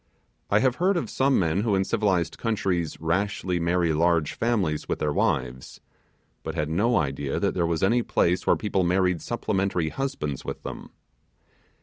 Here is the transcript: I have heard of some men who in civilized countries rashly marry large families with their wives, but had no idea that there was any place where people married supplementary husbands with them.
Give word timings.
I 0.49 0.57
have 0.61 0.77
heard 0.77 0.97
of 0.97 1.11
some 1.11 1.37
men 1.37 1.61
who 1.61 1.75
in 1.75 1.83
civilized 1.83 2.39
countries 2.39 2.99
rashly 2.99 3.59
marry 3.59 3.93
large 3.93 4.33
families 4.33 4.89
with 4.89 4.97
their 4.97 5.13
wives, 5.13 5.79
but 6.41 6.55
had 6.55 6.69
no 6.71 6.95
idea 6.97 7.39
that 7.39 7.53
there 7.53 7.67
was 7.67 7.83
any 7.83 8.01
place 8.01 8.47
where 8.47 8.55
people 8.55 8.83
married 8.83 9.21
supplementary 9.21 9.89
husbands 9.89 10.43
with 10.43 10.63
them. 10.63 10.89